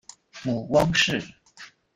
[0.41, 1.23] 母汪氏。